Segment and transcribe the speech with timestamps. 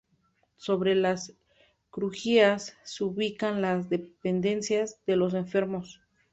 [0.57, 1.31] Sobre las
[1.91, 6.01] crujías se ubican las dependencias de los enfermos.